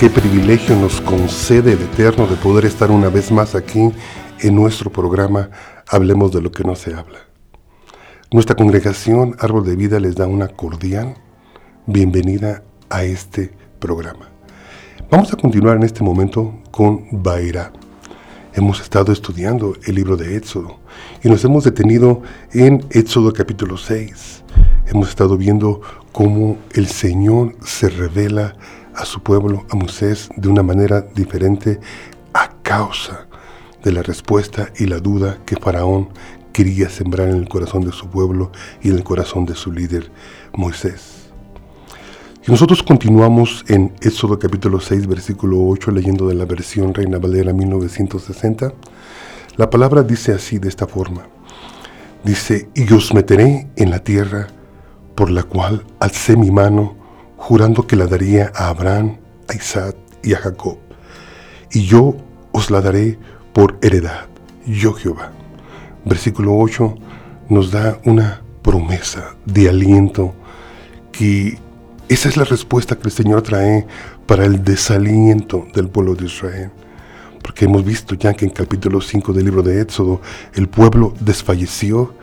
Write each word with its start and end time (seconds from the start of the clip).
Qué 0.00 0.08
privilegio 0.08 0.76
nos 0.76 0.98
concede 1.02 1.74
el 1.74 1.82
Eterno 1.82 2.26
de 2.26 2.36
poder 2.36 2.64
estar 2.64 2.90
una 2.90 3.10
vez 3.10 3.30
más 3.30 3.54
aquí 3.54 3.92
en 4.40 4.54
nuestro 4.54 4.90
programa 4.90 5.50
Hablemos 5.86 6.32
de 6.32 6.40
lo 6.40 6.50
que 6.50 6.64
no 6.64 6.74
se 6.74 6.94
habla. 6.94 7.18
Nuestra 8.32 8.56
congregación 8.56 9.36
Árbol 9.38 9.66
de 9.66 9.76
Vida 9.76 10.00
les 10.00 10.16
da 10.16 10.26
una 10.26 10.48
cordial 10.48 11.16
bienvenida 11.84 12.62
a 12.88 13.04
este 13.04 13.52
programa. 13.78 14.30
Vamos 15.10 15.34
a 15.34 15.36
continuar 15.36 15.76
en 15.76 15.82
este 15.82 16.02
momento 16.02 16.62
con 16.70 17.06
Baira. 17.12 17.70
Hemos 18.54 18.80
estado 18.80 19.12
estudiando 19.12 19.74
el 19.84 19.96
libro 19.96 20.16
de 20.16 20.34
Éxodo 20.34 20.78
y 21.22 21.28
nos 21.28 21.44
hemos 21.44 21.64
detenido 21.64 22.22
en 22.54 22.86
Éxodo 22.88 23.34
capítulo 23.34 23.76
6. 23.76 24.44
Hemos 24.86 25.10
estado 25.10 25.36
viendo 25.36 25.82
cómo 26.10 26.56
el 26.72 26.86
Señor 26.86 27.54
se 27.62 27.90
revela 27.90 28.56
a 29.00 29.06
su 29.06 29.22
pueblo, 29.22 29.64
a 29.70 29.76
Moisés, 29.76 30.28
de 30.36 30.48
una 30.48 30.62
manera 30.62 31.00
diferente 31.00 31.80
a 32.34 32.50
causa 32.62 33.26
de 33.82 33.92
la 33.92 34.02
respuesta 34.02 34.70
y 34.78 34.86
la 34.86 34.98
duda 34.98 35.38
que 35.46 35.56
Faraón 35.56 36.10
quería 36.52 36.90
sembrar 36.90 37.28
en 37.28 37.36
el 37.36 37.48
corazón 37.48 37.82
de 37.82 37.92
su 37.92 38.10
pueblo 38.10 38.52
y 38.82 38.90
en 38.90 38.96
el 38.96 39.02
corazón 39.02 39.46
de 39.46 39.54
su 39.54 39.72
líder, 39.72 40.10
Moisés. 40.52 41.30
Y 42.46 42.50
nosotros 42.50 42.82
continuamos 42.82 43.64
en 43.68 43.94
Éxodo 44.02 44.38
capítulo 44.38 44.80
6, 44.80 45.06
versículo 45.06 45.66
8, 45.66 45.90
leyendo 45.92 46.28
de 46.28 46.34
la 46.34 46.44
versión 46.44 46.92
Reina 46.92 47.18
Valera 47.18 47.54
1960. 47.54 48.72
La 49.56 49.70
palabra 49.70 50.02
dice 50.02 50.32
así, 50.32 50.58
de 50.58 50.68
esta 50.68 50.86
forma. 50.86 51.26
Dice, 52.22 52.68
y 52.74 52.92
os 52.92 53.14
meteré 53.14 53.68
en 53.76 53.90
la 53.90 54.00
tierra 54.00 54.48
por 55.14 55.30
la 55.30 55.42
cual 55.42 55.84
alcé 56.00 56.36
mi 56.36 56.50
mano 56.50 56.99
jurando 57.40 57.86
que 57.86 57.96
la 57.96 58.06
daría 58.06 58.52
a 58.54 58.68
Abraham, 58.68 59.16
a 59.48 59.54
Isaac 59.54 59.96
y 60.22 60.34
a 60.34 60.38
Jacob. 60.38 60.76
Y 61.72 61.86
yo 61.86 62.14
os 62.52 62.70
la 62.70 62.82
daré 62.82 63.18
por 63.54 63.78
heredad, 63.80 64.26
yo 64.66 64.92
Jehová. 64.92 65.32
Versículo 66.04 66.56
8 66.56 66.94
nos 67.48 67.70
da 67.70 67.98
una 68.04 68.42
promesa 68.62 69.34
de 69.46 69.70
aliento 69.70 70.34
que 71.10 71.58
esa 72.08 72.28
es 72.28 72.36
la 72.36 72.44
respuesta 72.44 72.96
que 72.96 73.04
el 73.04 73.10
Señor 73.10 73.42
trae 73.42 73.86
para 74.26 74.44
el 74.44 74.62
desaliento 74.62 75.66
del 75.74 75.88
pueblo 75.88 76.14
de 76.14 76.26
Israel. 76.26 76.70
Porque 77.42 77.64
hemos 77.64 77.84
visto 77.84 78.14
ya 78.16 78.34
que 78.34 78.44
en 78.44 78.50
capítulo 78.50 79.00
5 79.00 79.32
del 79.32 79.46
libro 79.46 79.62
de 79.62 79.80
Éxodo 79.80 80.20
el 80.54 80.68
pueblo 80.68 81.14
desfalleció 81.20 82.14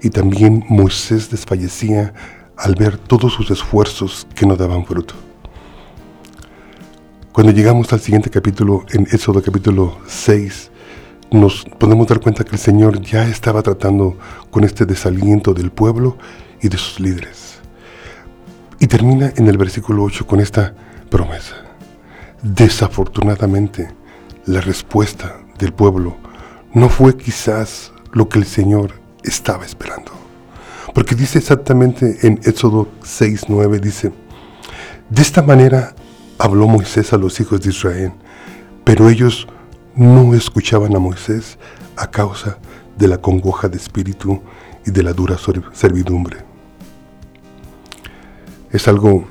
y 0.00 0.08
también 0.08 0.64
Moisés 0.68 1.30
desfallecía 1.30 2.14
al 2.56 2.74
ver 2.74 2.98
todos 2.98 3.32
sus 3.32 3.50
esfuerzos 3.50 4.26
que 4.34 4.46
no 4.46 4.56
daban 4.56 4.84
fruto. 4.84 5.14
Cuando 7.32 7.52
llegamos 7.52 7.92
al 7.92 8.00
siguiente 8.00 8.28
capítulo, 8.30 8.84
en 8.90 9.06
Éxodo 9.10 9.42
capítulo 9.42 9.98
6, 10.06 10.70
nos 11.30 11.64
podemos 11.78 12.06
dar 12.06 12.20
cuenta 12.20 12.44
que 12.44 12.52
el 12.52 12.58
Señor 12.58 13.00
ya 13.00 13.26
estaba 13.26 13.62
tratando 13.62 14.18
con 14.50 14.64
este 14.64 14.84
desaliento 14.84 15.54
del 15.54 15.70
pueblo 15.70 16.18
y 16.60 16.68
de 16.68 16.76
sus 16.76 17.00
líderes. 17.00 17.58
Y 18.78 18.86
termina 18.86 19.32
en 19.36 19.48
el 19.48 19.56
versículo 19.56 20.02
8 20.04 20.26
con 20.26 20.40
esta 20.40 20.74
promesa. 21.08 21.56
Desafortunadamente, 22.42 23.88
la 24.44 24.60
respuesta 24.60 25.40
del 25.58 25.72
pueblo 25.72 26.16
no 26.74 26.88
fue 26.88 27.16
quizás 27.16 27.92
lo 28.12 28.28
que 28.28 28.40
el 28.40 28.44
Señor 28.44 28.92
estaba 29.22 29.64
esperando. 29.64 30.21
Porque 30.94 31.14
dice 31.14 31.38
exactamente 31.38 32.26
en 32.26 32.40
Éxodo 32.44 32.88
6.9, 33.02 33.80
dice, 33.80 34.12
de 35.08 35.22
esta 35.22 35.42
manera 35.42 35.94
habló 36.38 36.66
Moisés 36.68 37.12
a 37.12 37.18
los 37.18 37.40
hijos 37.40 37.60
de 37.62 37.70
Israel, 37.70 38.12
pero 38.84 39.08
ellos 39.08 39.46
no 39.94 40.34
escuchaban 40.34 40.94
a 40.96 40.98
Moisés 40.98 41.58
a 41.96 42.10
causa 42.10 42.58
de 42.96 43.08
la 43.08 43.18
congoja 43.18 43.68
de 43.68 43.76
espíritu 43.76 44.42
y 44.84 44.90
de 44.90 45.02
la 45.02 45.12
dura 45.12 45.36
servidumbre. 45.72 46.38
Es 48.70 48.88
algo 48.88 49.24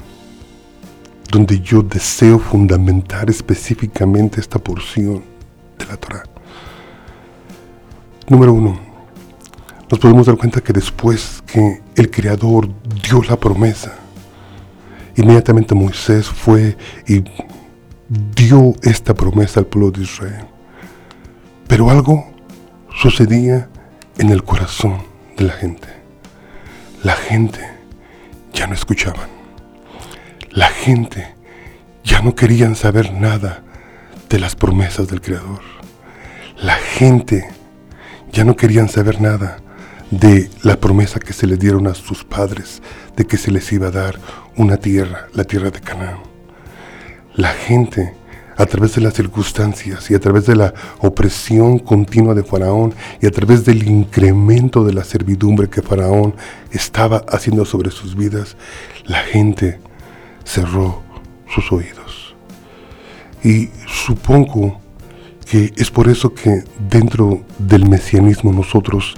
donde 1.32 1.60
yo 1.60 1.82
deseo 1.82 2.38
fundamentar 2.38 3.30
específicamente 3.30 4.40
esta 4.40 4.60
porción 4.60 5.24
de 5.80 5.86
la 5.86 5.98
Torah. 5.98 6.24
Número 8.28 8.54
uno, 8.54 8.91
nos 9.92 10.00
podemos 10.00 10.26
dar 10.26 10.38
cuenta 10.38 10.62
que 10.62 10.72
después 10.72 11.44
que 11.46 11.82
el 11.98 12.10
Creador 12.10 12.70
dio 13.04 13.22
la 13.24 13.38
promesa, 13.38 13.94
inmediatamente 15.18 15.76
Moisés 15.76 16.28
fue 16.28 16.78
y 17.06 17.26
dio 18.08 18.74
esta 18.84 19.14
promesa 19.14 19.60
al 19.60 19.66
pueblo 19.66 19.92
de 19.92 20.04
Israel. 20.04 20.46
Pero 21.68 21.90
algo 21.90 22.26
sucedía 23.02 23.68
en 24.18 24.30
el 24.30 24.46
corazón 24.46 25.00
de 25.36 25.44
la 25.44 25.54
gente. 25.54 25.90
La 27.04 27.18
gente 27.18 27.60
ya 28.54 28.68
no 28.68 28.76
escuchaban. 28.76 29.28
La 30.52 30.68
gente 30.68 31.36
ya 32.06 32.22
no 32.22 32.34
querían 32.34 32.78
saber 32.78 33.12
nada 33.12 33.62
de 34.30 34.40
las 34.40 34.56
promesas 34.56 35.10
del 35.10 35.20
Creador. 35.20 35.62
La 36.56 36.76
gente 36.76 37.46
ya 38.32 38.46
no 38.46 38.56
querían 38.56 38.88
saber 38.88 39.20
nada 39.20 39.61
de 40.12 40.50
la 40.62 40.78
promesa 40.78 41.20
que 41.20 41.34
se 41.34 41.48
les 41.48 41.58
dieron 41.58 41.88
a 41.88 41.96
sus 41.96 42.24
padres, 42.24 42.82
de 43.16 43.26
que 43.26 43.38
se 43.38 43.50
les 43.50 43.72
iba 43.72 43.88
a 43.88 43.92
dar 43.92 44.20
una 44.58 44.78
tierra, 44.78 45.28
la 45.34 45.46
tierra 45.46 45.72
de 45.72 45.80
Canaán. 45.80 46.20
La 47.36 47.54
gente, 47.54 48.14
a 48.58 48.66
través 48.66 48.96
de 48.96 49.02
las 49.02 49.14
circunstancias 49.14 50.12
y 50.12 50.16
a 50.16 50.20
través 50.20 50.46
de 50.46 50.58
la 50.58 50.74
opresión 51.00 51.80
continua 51.80 52.34
de 52.36 52.44
Faraón 52.44 52.94
y 53.22 53.26
a 53.26 53.32
través 53.32 53.64
del 53.64 53.88
incremento 53.88 54.84
de 54.84 54.94
la 54.94 55.06
servidumbre 55.06 55.70
que 55.70 55.82
Faraón 55.82 56.36
estaba 56.72 57.24
haciendo 57.30 57.64
sobre 57.64 57.90
sus 57.90 58.16
vidas, 58.16 58.58
la 59.06 59.20
gente 59.20 59.80
cerró 60.44 61.02
sus 61.48 61.72
oídos. 61.72 62.36
Y 63.44 63.70
supongo 63.88 64.80
que 65.50 65.74
es 65.78 65.90
por 65.90 66.10
eso 66.10 66.34
que 66.34 66.64
dentro 66.90 67.44
del 67.58 67.88
mesianismo 67.88 68.52
nosotros 68.52 69.16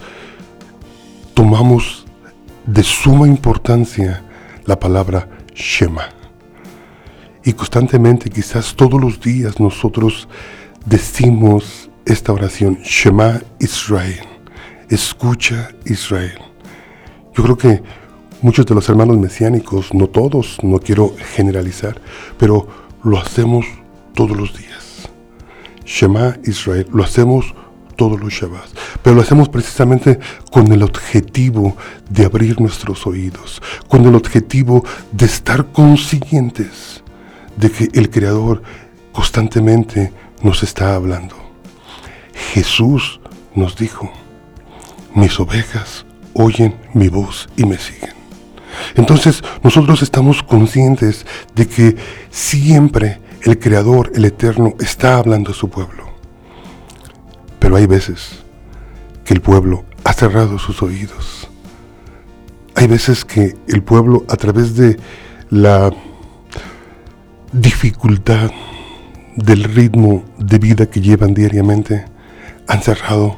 de 2.65 2.83
suma 2.83 3.25
importancia 3.25 4.21
la 4.65 4.77
palabra 4.77 5.29
Shema. 5.55 6.09
Y 7.45 7.53
constantemente, 7.53 8.29
quizás 8.29 8.75
todos 8.75 8.99
los 8.99 9.21
días, 9.21 9.59
nosotros 9.61 10.27
decimos 10.85 11.89
esta 12.05 12.33
oración, 12.33 12.79
Shema 12.83 13.41
Israel, 13.59 14.25
escucha 14.89 15.69
Israel. 15.85 16.37
Yo 17.33 17.43
creo 17.43 17.57
que 17.57 17.83
muchos 18.41 18.65
de 18.65 18.75
los 18.75 18.89
hermanos 18.89 19.17
mesiánicos, 19.17 19.93
no 19.93 20.07
todos, 20.07 20.57
no 20.63 20.79
quiero 20.79 21.15
generalizar, 21.35 22.01
pero 22.37 22.67
lo 23.03 23.17
hacemos 23.17 23.65
todos 24.13 24.35
los 24.35 24.53
días. 24.57 25.09
Shema 25.85 26.37
Israel, 26.43 26.87
lo 26.91 27.03
hacemos 27.03 27.55
todos 27.95 28.19
los 28.19 28.33
Shabbats. 28.33 28.73
Pero 29.01 29.15
lo 29.15 29.21
hacemos 29.21 29.49
precisamente 29.49 30.19
con 30.51 30.71
el 30.71 30.83
objetivo 30.83 31.77
de 32.09 32.25
abrir 32.25 32.59
nuestros 32.59 33.05
oídos, 33.07 33.61
con 33.87 34.05
el 34.05 34.15
objetivo 34.15 34.85
de 35.11 35.25
estar 35.25 35.67
conscientes 35.67 37.03
de 37.57 37.71
que 37.71 37.89
el 37.93 38.09
Creador 38.09 38.61
constantemente 39.11 40.11
nos 40.41 40.63
está 40.63 40.95
hablando. 40.95 41.35
Jesús 42.53 43.19
nos 43.55 43.75
dijo, 43.75 44.11
mis 45.15 45.39
ovejas 45.39 46.05
oyen 46.33 46.75
mi 46.93 47.07
voz 47.07 47.47
y 47.55 47.65
me 47.65 47.77
siguen. 47.77 48.13
Entonces 48.95 49.43
nosotros 49.63 50.01
estamos 50.01 50.43
conscientes 50.43 51.25
de 51.55 51.67
que 51.67 51.95
siempre 52.31 53.19
el 53.43 53.59
Creador, 53.59 54.11
el 54.15 54.25
Eterno, 54.25 54.73
está 54.79 55.17
hablando 55.17 55.51
a 55.51 55.53
su 55.53 55.69
pueblo. 55.69 56.12
Pero 57.63 57.77
hay 57.77 57.85
veces 57.85 58.43
que 59.23 59.33
el 59.33 59.39
pueblo 59.39 59.85
ha 60.03 60.11
cerrado 60.11 60.59
sus 60.59 60.83
oídos. 60.83 61.47
Hay 62.75 62.87
veces 62.87 63.23
que 63.23 63.55
el 63.69 63.81
pueblo 63.81 64.25
a 64.27 64.35
través 64.35 64.75
de 64.75 64.99
la 65.49 65.89
dificultad 67.53 68.51
del 69.37 69.63
ritmo 69.63 70.25
de 70.37 70.59
vida 70.59 70.87
que 70.87 70.99
llevan 70.99 71.33
diariamente, 71.33 72.03
han 72.67 72.81
cerrado 72.81 73.37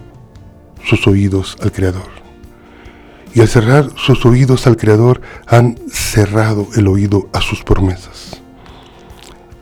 sus 0.83 1.05
oídos 1.05 1.55
al 1.61 1.71
Creador. 1.71 2.09
Y 3.35 3.41
al 3.41 3.47
cerrar 3.47 3.91
sus 3.95 4.25
oídos 4.25 4.65
al 4.65 4.75
Creador, 4.75 5.21
han 5.45 5.77
cerrado 5.87 6.67
el 6.75 6.87
oído 6.87 7.29
a 7.31 7.41
sus 7.41 7.63
promesas. 7.63 8.41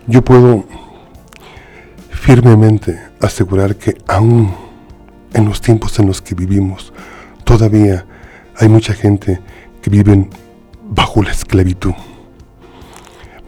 Yo 0.08 0.24
puedo 0.24 0.64
firmemente 2.24 2.98
asegurar 3.20 3.76
que 3.76 3.98
aún 4.08 4.50
en 5.34 5.44
los 5.44 5.60
tiempos 5.60 6.00
en 6.00 6.08
los 6.08 6.22
que 6.22 6.36
vivimos, 6.36 6.94
todavía 7.44 8.06
hay 8.56 8.70
mucha 8.70 8.94
gente 8.94 9.42
que 9.82 9.90
vive 9.90 10.30
bajo 10.90 11.22
la 11.22 11.32
esclavitud. 11.32 11.92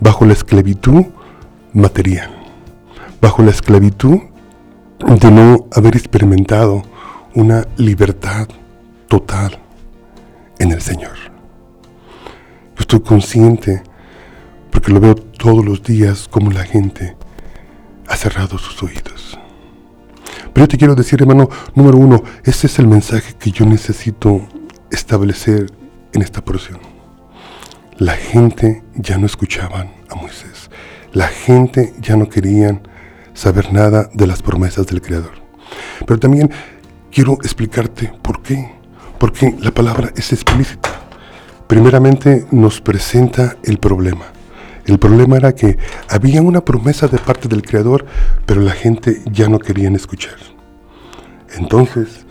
Bajo 0.01 0.25
la 0.25 0.33
esclavitud 0.33 1.05
material, 1.71 2.29
bajo 3.21 3.43
la 3.43 3.51
esclavitud 3.51 4.19
de 4.99 5.31
no 5.31 5.67
haber 5.73 5.95
experimentado 5.95 6.83
una 7.33 7.65
libertad 7.77 8.49
total 9.07 9.57
en 10.59 10.73
el 10.73 10.81
Señor. 10.81 11.15
Yo 12.75 12.81
estoy 12.81 12.99
consciente, 12.99 13.83
porque 14.69 14.91
lo 14.91 14.99
veo 14.99 15.15
todos 15.15 15.63
los 15.63 15.81
días, 15.81 16.27
como 16.27 16.51
la 16.51 16.65
gente 16.65 17.15
ha 18.07 18.15
cerrado 18.15 18.57
sus 18.57 18.81
oídos. 18.83 19.37
Pero 20.53 20.63
yo 20.65 20.67
te 20.67 20.77
quiero 20.77 20.95
decir, 20.95 21.21
hermano, 21.21 21.49
número 21.73 21.97
uno, 21.97 22.23
ese 22.43 22.67
es 22.67 22.79
el 22.79 22.87
mensaje 22.87 23.33
que 23.37 23.51
yo 23.51 23.65
necesito 23.65 24.47
establecer 24.91 25.71
en 26.13 26.21
esta 26.21 26.43
porción. 26.43 26.79
La 27.97 28.13
gente 28.13 28.83
ya 28.95 29.17
no 29.17 29.25
escuchaban 29.25 29.91
a 30.09 30.15
Moisés. 30.15 30.69
La 31.13 31.27
gente 31.27 31.93
ya 31.99 32.15
no 32.17 32.29
querían 32.29 32.87
saber 33.33 33.71
nada 33.73 34.09
de 34.13 34.27
las 34.27 34.41
promesas 34.41 34.87
del 34.87 35.01
Creador. 35.01 35.33
Pero 36.05 36.19
también 36.19 36.51
quiero 37.11 37.33
explicarte 37.33 38.11
por 38.21 38.41
qué. 38.41 38.71
Porque 39.17 39.55
la 39.59 39.71
palabra 39.71 40.11
es 40.15 40.33
explícita. 40.33 40.89
Primeramente 41.67 42.45
nos 42.51 42.81
presenta 42.81 43.57
el 43.63 43.77
problema. 43.77 44.34
El 44.85 44.99
problema 44.99 45.37
era 45.37 45.55
que 45.55 45.77
había 46.09 46.43
una 46.43 46.63
promesa 46.63 47.07
de 47.07 47.17
parte 47.17 47.47
del 47.47 47.63
Creador, 47.63 48.05
pero 48.45 48.61
la 48.61 48.73
gente 48.73 49.23
ya 49.31 49.49
no 49.49 49.57
querían 49.57 49.95
escuchar. 49.95 50.35
Entonces, 51.57 52.25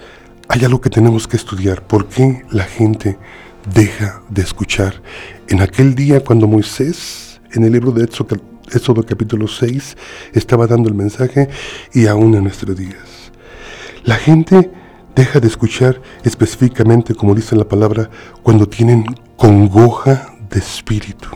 hay 0.48 0.64
algo 0.64 0.80
que 0.80 0.90
tenemos 0.90 1.26
que 1.26 1.36
estudiar. 1.36 1.84
¿Por 1.84 2.06
qué 2.06 2.42
la 2.50 2.62
gente 2.62 3.18
deja 3.74 4.22
de 4.28 4.42
escuchar? 4.42 5.02
En 5.48 5.62
aquel 5.62 5.96
día 5.96 6.22
cuando 6.22 6.46
Moisés, 6.46 7.40
en 7.52 7.64
el 7.64 7.72
libro 7.72 7.90
de 7.90 8.04
Éxodo, 8.04 9.04
capítulo 9.04 9.48
6, 9.48 9.96
estaba 10.32 10.68
dando 10.68 10.88
el 10.88 10.94
mensaje 10.94 11.48
y 11.92 12.06
aún 12.06 12.36
en 12.36 12.44
nuestros 12.44 12.76
días. 12.76 13.32
La 14.04 14.14
gente 14.14 14.70
deja 15.16 15.40
de 15.40 15.48
escuchar 15.48 16.00
específicamente, 16.22 17.16
como 17.16 17.34
dice 17.34 17.56
la 17.56 17.66
palabra, 17.66 18.10
cuando 18.44 18.68
tienen 18.68 19.04
congoja 19.36 20.34
de 20.50 20.60
espíritu 20.60 21.30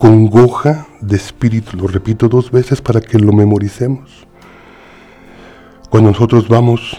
congoja 0.00 0.86
de 1.02 1.14
espíritu. 1.14 1.76
Lo 1.76 1.86
repito 1.86 2.26
dos 2.26 2.50
veces 2.50 2.80
para 2.80 3.02
que 3.02 3.18
lo 3.18 3.34
memoricemos. 3.34 4.26
Cuando 5.90 6.10
nosotros 6.10 6.48
vamos 6.48 6.98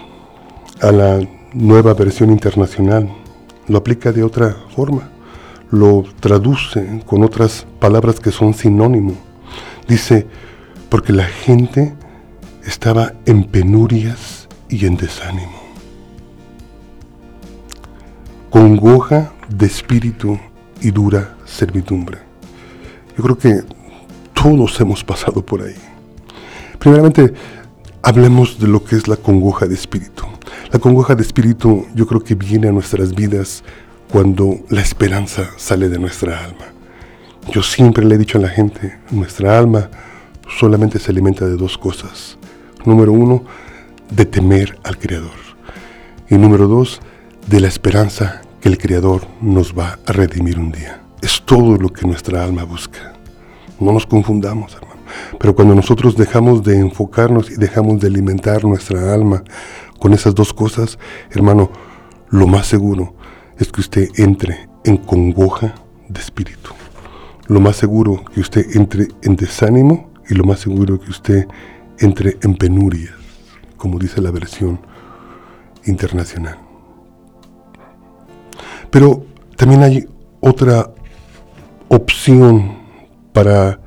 a 0.82 0.92
la 0.92 1.20
nueva 1.52 1.96
versión 1.96 2.30
internacional, 2.30 3.12
lo 3.68 3.80
aplica 3.80 4.12
de 4.12 4.24
otra 4.24 4.56
forma, 4.76 5.10
lo 5.72 6.04
traduce 6.20 7.02
con 7.08 7.24
otras 7.24 7.66
palabras 7.80 8.20
que 8.20 8.32
son 8.32 8.54
sinónimo. 8.54 9.16
Dice, 9.88 10.28
porque 10.88 11.12
la 11.12 11.26
gente 11.26 11.96
estaba 12.64 13.14
en 13.26 13.46
penurias 13.46 14.48
y 14.70 14.86
en 14.86 14.96
desánimo. 14.96 15.60
Congoja 18.52 19.32
de 19.50 19.66
espíritu 19.66 20.38
y 20.82 20.92
dura 20.92 21.36
servidumbre. 21.46 22.31
Yo 23.22 23.36
creo 23.36 23.38
que 23.38 23.64
todos 24.34 24.82
hemos 24.82 25.04
pasado 25.04 25.46
por 25.46 25.62
ahí. 25.62 25.76
Primeramente, 26.80 27.32
hablemos 28.02 28.58
de 28.58 28.68
lo 28.68 28.84
que 28.84 28.96
es 28.96 29.08
la 29.08 29.16
congoja 29.16 29.68
de 29.68 29.76
espíritu. 29.76 30.24
La 30.72 30.80
congoja 30.80 31.14
de 31.14 31.22
espíritu 31.22 31.86
yo 31.94 32.08
creo 32.08 32.24
que 32.24 32.34
viene 32.34 32.70
a 32.70 32.72
nuestras 32.72 33.14
vidas 33.14 33.64
cuando 34.12 34.62
la 34.70 34.82
esperanza 34.82 35.52
sale 35.58 35.88
de 35.88 36.00
nuestra 36.00 36.44
alma. 36.44 36.66
Yo 37.52 37.62
siempre 37.62 38.04
le 38.06 38.16
he 38.16 38.18
dicho 38.18 38.40
a 38.40 38.42
la 38.42 38.50
gente, 38.50 38.98
nuestra 39.12 39.60
alma 39.60 39.92
solamente 40.58 40.98
se 40.98 41.12
alimenta 41.12 41.46
de 41.46 41.58
dos 41.58 41.78
cosas. 41.78 42.40
Número 42.86 43.12
uno, 43.12 43.44
de 44.10 44.26
temer 44.26 44.80
al 44.84 44.98
Creador. 44.98 45.30
Y 46.28 46.40
número 46.40 46.68
dos, 46.68 47.02
de 47.46 47.60
la 47.60 47.68
esperanza 47.68 48.42
que 48.62 48.70
el 48.70 48.80
Creador 48.80 49.28
nos 49.42 49.78
va 49.78 50.00
a 50.08 50.12
redimir 50.12 50.58
un 50.58 50.72
día 50.72 51.02
es 51.22 51.42
todo 51.46 51.78
lo 51.78 51.90
que 51.90 52.08
nuestra 52.08 52.44
alma 52.44 52.64
busca. 52.64 53.14
No 53.80 53.92
nos 53.92 54.06
confundamos, 54.06 54.76
hermano. 54.76 55.02
Pero 55.40 55.56
cuando 55.56 55.76
nosotros 55.76 56.16
dejamos 56.16 56.64
de 56.64 56.80
enfocarnos 56.80 57.52
y 57.52 57.56
dejamos 57.56 58.00
de 58.00 58.08
alimentar 58.08 58.64
nuestra 58.64 59.14
alma 59.14 59.44
con 60.00 60.14
esas 60.14 60.36
dos 60.36 60.54
cosas, 60.54 60.98
hermano, 61.32 61.70
lo 62.30 62.48
más 62.48 62.68
seguro 62.68 63.16
es 63.58 63.72
que 63.72 63.82
usted 63.82 64.10
entre 64.18 64.70
en 64.84 64.98
congoja 64.98 65.76
de 66.08 66.20
espíritu. 66.20 66.72
Lo 67.48 67.60
más 67.60 67.76
seguro 67.76 68.24
que 68.34 68.40
usted 68.40 68.66
entre 68.76 69.08
en 69.24 69.36
desánimo 69.36 70.12
y 70.30 70.34
lo 70.36 70.44
más 70.44 70.60
seguro 70.60 71.00
que 71.00 71.10
usted 71.10 71.48
entre 72.00 72.38
en 72.42 72.56
penurias, 72.56 73.14
como 73.78 74.00
dice 74.00 74.22
la 74.22 74.32
versión 74.32 74.80
internacional. 75.86 76.58
Pero 78.90 79.26
también 79.56 79.84
hay 79.84 80.08
otra 80.40 80.92
opción 81.94 82.78
para 83.34 83.82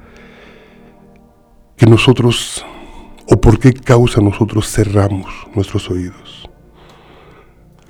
que 1.75 1.87
nosotros, 1.87 2.63
o 3.27 3.41
por 3.41 3.59
qué 3.59 3.73
causa 3.73 4.21
nosotros 4.21 4.71
cerramos 4.71 5.33
nuestros 5.55 5.91
oídos. 5.91 6.51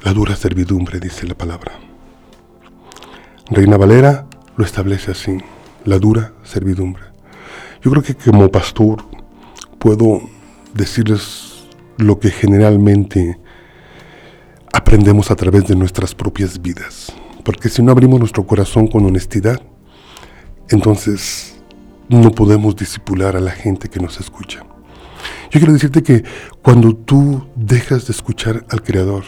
La 0.02 0.12
dura 0.12 0.36
servidumbre, 0.36 1.00
dice 1.00 1.26
la 1.26 1.34
palabra. 1.34 1.72
Reina 3.50 3.76
Valera 3.76 4.26
lo 4.56 4.64
establece 4.64 5.10
así, 5.10 5.36
la 5.84 5.98
dura 5.98 6.32
servidumbre. 6.44 7.02
Yo 7.82 7.90
creo 7.90 8.04
que 8.04 8.14
como 8.14 8.48
pastor 8.52 9.04
puedo 9.80 10.20
decirles 10.74 11.66
lo 11.98 12.20
que 12.20 12.30
generalmente 12.30 13.40
aprendemos 14.72 15.32
a 15.32 15.36
través 15.36 15.66
de 15.66 15.74
nuestras 15.74 16.14
propias 16.14 16.62
vidas. 16.62 17.12
Porque 17.42 17.68
si 17.68 17.82
no 17.82 17.90
abrimos 17.90 18.20
nuestro 18.20 18.46
corazón 18.46 18.86
con 18.86 19.04
honestidad, 19.04 19.60
entonces 20.70 21.54
no 22.08 22.30
podemos 22.30 22.76
disipular 22.76 23.36
a 23.36 23.40
la 23.40 23.50
gente 23.50 23.88
que 23.88 24.00
nos 24.00 24.20
escucha. 24.20 24.64
Yo 25.50 25.60
quiero 25.60 25.72
decirte 25.72 26.02
que 26.02 26.24
cuando 26.62 26.94
tú 26.94 27.46
dejas 27.54 28.06
de 28.06 28.12
escuchar 28.12 28.66
al 28.68 28.82
Creador, 28.82 29.24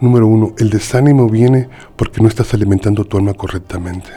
número 0.00 0.26
uno, 0.26 0.54
el 0.58 0.70
desánimo 0.70 1.28
viene 1.28 1.68
porque 1.96 2.20
no 2.20 2.28
estás 2.28 2.54
alimentando 2.54 3.04
tu 3.04 3.16
alma 3.16 3.34
correctamente. 3.34 4.10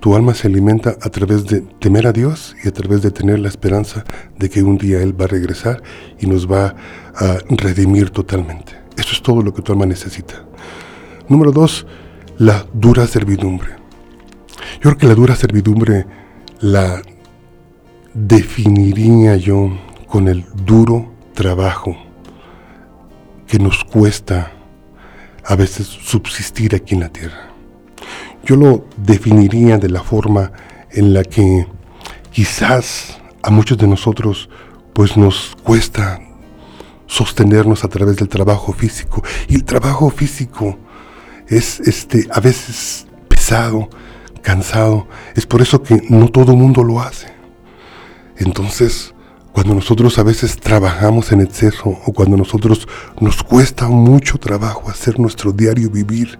Tu 0.00 0.14
alma 0.14 0.34
se 0.34 0.46
alimenta 0.46 0.90
a 0.90 1.10
través 1.10 1.46
de 1.46 1.62
temer 1.62 2.06
a 2.06 2.12
Dios 2.12 2.54
y 2.62 2.68
a 2.68 2.72
través 2.72 3.02
de 3.02 3.10
tener 3.10 3.40
la 3.40 3.48
esperanza 3.48 4.04
de 4.38 4.48
que 4.48 4.62
un 4.62 4.78
día 4.78 5.02
Él 5.02 5.18
va 5.18 5.24
a 5.24 5.28
regresar 5.28 5.82
y 6.20 6.26
nos 6.26 6.50
va 6.50 6.76
a 7.14 7.38
redimir 7.48 8.10
totalmente. 8.10 8.74
Eso 8.96 9.12
es 9.12 9.22
todo 9.22 9.42
lo 9.42 9.52
que 9.52 9.62
tu 9.62 9.72
alma 9.72 9.86
necesita. 9.86 10.44
Número 11.28 11.50
dos, 11.50 11.86
la 12.38 12.66
dura 12.72 13.06
servidumbre. 13.06 13.85
Yo 14.86 14.92
creo 14.92 14.98
que 15.00 15.08
la 15.08 15.14
dura 15.16 15.34
servidumbre 15.34 16.06
la 16.60 17.02
definiría 18.14 19.34
yo 19.34 19.76
con 20.06 20.28
el 20.28 20.44
duro 20.64 21.12
trabajo 21.34 21.96
que 23.48 23.58
nos 23.58 23.82
cuesta 23.82 24.52
a 25.44 25.56
veces 25.56 25.88
subsistir 25.88 26.76
aquí 26.76 26.94
en 26.94 27.00
la 27.00 27.08
tierra. 27.08 27.50
Yo 28.44 28.54
lo 28.54 28.86
definiría 28.96 29.78
de 29.78 29.88
la 29.88 30.04
forma 30.04 30.52
en 30.92 31.14
la 31.14 31.24
que 31.24 31.66
quizás 32.30 33.18
a 33.42 33.50
muchos 33.50 33.78
de 33.78 33.88
nosotros 33.88 34.48
pues 34.92 35.16
nos 35.16 35.56
cuesta 35.64 36.20
sostenernos 37.08 37.82
a 37.82 37.88
través 37.88 38.18
del 38.18 38.28
trabajo 38.28 38.72
físico 38.72 39.20
y 39.48 39.56
el 39.56 39.64
trabajo 39.64 40.10
físico 40.10 40.78
es 41.48 41.80
este 41.80 42.28
a 42.30 42.38
veces 42.38 43.08
pesado, 43.26 43.90
cansado. 44.46 45.08
Es 45.34 45.44
por 45.44 45.60
eso 45.60 45.82
que 45.82 46.00
no 46.08 46.28
todo 46.28 46.54
mundo 46.54 46.84
lo 46.84 47.00
hace. 47.00 47.26
Entonces, 48.36 49.12
cuando 49.52 49.74
nosotros 49.74 50.20
a 50.20 50.22
veces 50.22 50.56
trabajamos 50.60 51.32
en 51.32 51.40
exceso 51.40 51.88
o 51.88 52.12
cuando 52.12 52.36
nosotros 52.36 52.86
nos 53.20 53.42
cuesta 53.42 53.88
mucho 53.88 54.38
trabajo 54.38 54.88
hacer 54.88 55.18
nuestro 55.18 55.50
diario 55.50 55.90
vivir, 55.90 56.38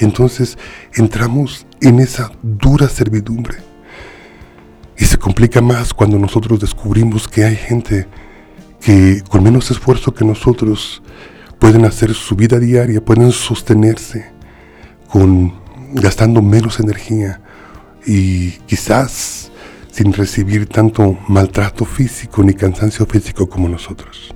entonces 0.00 0.58
entramos 0.94 1.66
en 1.80 2.00
esa 2.00 2.32
dura 2.42 2.88
servidumbre. 2.88 3.58
Y 4.98 5.04
se 5.04 5.16
complica 5.16 5.60
más 5.60 5.94
cuando 5.94 6.18
nosotros 6.18 6.58
descubrimos 6.58 7.28
que 7.28 7.44
hay 7.44 7.54
gente 7.54 8.08
que 8.80 9.22
con 9.28 9.44
menos 9.44 9.70
esfuerzo 9.70 10.12
que 10.12 10.24
nosotros 10.24 11.00
pueden 11.60 11.84
hacer 11.84 12.12
su 12.12 12.34
vida 12.34 12.58
diaria, 12.58 13.04
pueden 13.04 13.30
sostenerse 13.30 14.32
con 15.08 15.65
gastando 16.00 16.42
menos 16.42 16.78
energía 16.80 17.40
y 18.06 18.52
quizás 18.66 19.50
sin 19.90 20.12
recibir 20.12 20.66
tanto 20.66 21.18
maltrato 21.28 21.84
físico 21.84 22.42
ni 22.42 22.52
cansancio 22.52 23.06
físico 23.06 23.48
como 23.48 23.68
nosotros. 23.68 24.34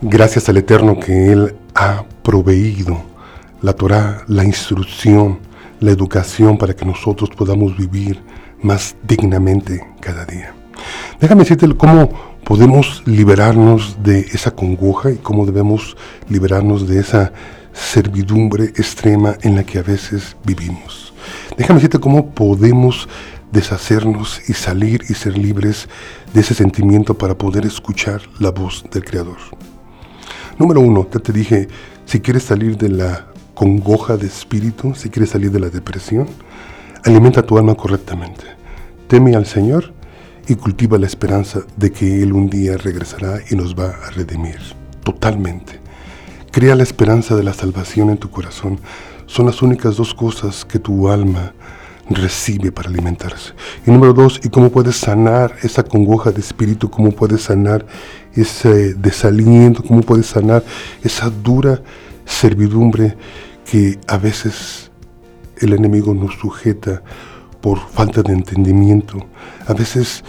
Gracias 0.00 0.48
al 0.48 0.56
Eterno 0.56 0.98
que 0.98 1.32
Él 1.32 1.54
ha 1.74 2.04
proveído 2.22 3.02
la 3.60 3.74
Torah, 3.74 4.24
la 4.26 4.44
instrucción, 4.44 5.38
la 5.80 5.90
educación 5.90 6.56
para 6.58 6.74
que 6.74 6.84
nosotros 6.84 7.30
podamos 7.30 7.76
vivir 7.76 8.20
más 8.62 8.96
dignamente 9.06 9.86
cada 10.00 10.24
día. 10.24 10.54
Déjame 11.20 11.42
decirte 11.42 11.68
cómo 11.76 12.08
podemos 12.44 13.02
liberarnos 13.06 14.02
de 14.02 14.20
esa 14.20 14.50
congoja 14.52 15.10
y 15.10 15.16
cómo 15.16 15.46
debemos 15.46 15.96
liberarnos 16.28 16.88
de 16.88 16.98
esa 16.98 17.32
servidumbre 17.72 18.64
extrema 18.64 19.36
en 19.42 19.56
la 19.56 19.64
que 19.64 19.78
a 19.78 19.82
veces 19.82 20.36
vivimos. 20.44 21.12
Déjame 21.56 21.78
decirte 21.78 21.98
cómo 21.98 22.30
podemos 22.30 23.08
deshacernos 23.52 24.48
y 24.48 24.54
salir 24.54 25.02
y 25.08 25.14
ser 25.14 25.36
libres 25.36 25.88
de 26.32 26.40
ese 26.40 26.54
sentimiento 26.54 27.16
para 27.16 27.36
poder 27.36 27.66
escuchar 27.66 28.22
la 28.38 28.50
voz 28.50 28.84
del 28.90 29.04
Creador. 29.04 29.36
Número 30.58 30.80
uno, 30.80 31.06
ya 31.12 31.20
te 31.20 31.32
dije, 31.32 31.68
si 32.06 32.20
quieres 32.20 32.44
salir 32.44 32.76
de 32.76 32.88
la 32.88 33.26
congoja 33.54 34.16
de 34.16 34.26
espíritu, 34.26 34.94
si 34.94 35.10
quieres 35.10 35.30
salir 35.30 35.50
de 35.50 35.60
la 35.60 35.68
depresión, 35.68 36.28
alimenta 37.04 37.42
tu 37.42 37.58
alma 37.58 37.74
correctamente. 37.74 38.44
Teme 39.08 39.36
al 39.36 39.46
Señor 39.46 39.92
y 40.48 40.54
cultiva 40.54 40.98
la 40.98 41.06
esperanza 41.06 41.60
de 41.76 41.92
que 41.92 42.22
Él 42.22 42.32
un 42.32 42.48
día 42.48 42.76
regresará 42.76 43.40
y 43.50 43.54
nos 43.54 43.74
va 43.74 43.90
a 43.90 44.10
redimir 44.10 44.58
totalmente. 45.04 45.81
Crea 46.52 46.76
la 46.76 46.82
esperanza 46.82 47.34
de 47.34 47.42
la 47.42 47.54
salvación 47.54 48.10
en 48.10 48.18
tu 48.18 48.28
corazón. 48.28 48.78
Son 49.24 49.46
las 49.46 49.62
únicas 49.62 49.96
dos 49.96 50.12
cosas 50.12 50.66
que 50.66 50.78
tu 50.78 51.08
alma 51.08 51.54
recibe 52.10 52.70
para 52.70 52.90
alimentarse. 52.90 53.54
Y 53.86 53.90
número 53.90 54.12
dos, 54.12 54.38
¿y 54.44 54.50
cómo 54.50 54.68
puedes 54.68 54.96
sanar 54.96 55.56
esa 55.62 55.82
congoja 55.82 56.30
de 56.30 56.40
espíritu? 56.40 56.90
¿Cómo 56.90 57.10
puedes 57.12 57.44
sanar 57.44 57.86
ese 58.34 58.92
desaliento? 58.92 59.82
¿Cómo 59.82 60.02
puedes 60.02 60.26
sanar 60.26 60.62
esa 61.02 61.30
dura 61.30 61.80
servidumbre 62.26 63.16
que 63.64 63.98
a 64.06 64.18
veces 64.18 64.90
el 65.56 65.72
enemigo 65.72 66.12
nos 66.12 66.34
sujeta 66.34 67.02
por 67.62 67.78
falta 67.78 68.20
de 68.22 68.34
entendimiento? 68.34 69.26
A 69.66 69.72
veces 69.72 70.22